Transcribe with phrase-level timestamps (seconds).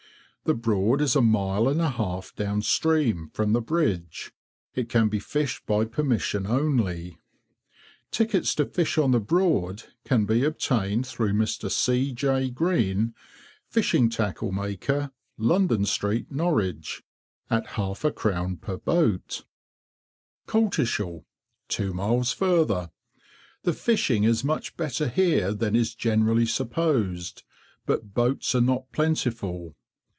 [0.43, 4.33] The Broad is a mile and a half down stream, from the bridge.
[4.73, 7.19] It can be fished by permission only.
[8.09, 11.69] Tickets to fish on the Broad can be obtained through Mr.
[11.69, 12.11] C.
[12.11, 12.49] J.
[12.49, 13.13] Greene,
[13.69, 17.03] Fishing Tackle Maker, London Street, Norwich,
[17.51, 18.11] at 2s.
[18.11, 18.61] 6d.
[18.61, 19.45] per boat.
[20.47, 21.23] COLTISHALL.
[21.69, 22.89] Two miles further.
[23.61, 27.43] The fishing is much better here than is generally supposed,
[27.85, 29.75] but boats are not plentiful.